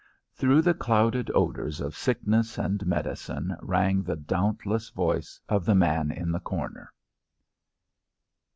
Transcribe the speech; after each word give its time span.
Through 0.33 0.63
the 0.63 0.73
clouded 0.73 1.29
odours 1.35 1.79
of 1.79 1.95
sickness 1.95 2.57
and 2.57 2.83
medicine 2.87 3.55
rang 3.61 4.01
the 4.01 4.15
dauntless 4.15 4.89
voice 4.89 5.39
of 5.47 5.63
the 5.63 5.75
man 5.75 6.09
in 6.09 6.31
the 6.31 6.39
corner. 6.39 6.91